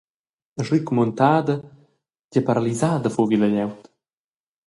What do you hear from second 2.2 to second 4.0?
gie paralisada fuvi la glieud.